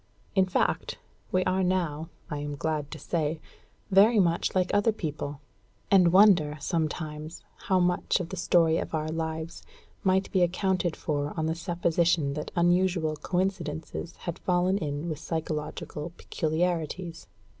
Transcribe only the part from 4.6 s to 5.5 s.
other people;